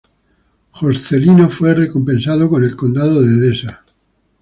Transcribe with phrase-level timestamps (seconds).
[0.71, 3.83] Joscelino fue recompensado con el Condado de Edesa.